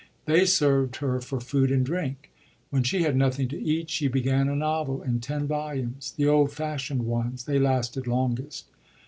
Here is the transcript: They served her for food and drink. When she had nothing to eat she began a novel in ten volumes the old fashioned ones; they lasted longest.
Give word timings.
They 0.25 0.45
served 0.47 0.95
her 0.95 1.21
for 1.21 1.39
food 1.39 1.69
and 1.69 1.85
drink. 1.85 2.31
When 2.71 2.81
she 2.81 3.03
had 3.03 3.15
nothing 3.15 3.47
to 3.49 3.61
eat 3.61 3.91
she 3.91 4.07
began 4.07 4.49
a 4.49 4.55
novel 4.55 5.03
in 5.03 5.19
ten 5.19 5.45
volumes 5.45 6.13
the 6.17 6.25
old 6.25 6.51
fashioned 6.51 7.05
ones; 7.05 7.43
they 7.43 7.59
lasted 7.59 8.07
longest. 8.07 8.65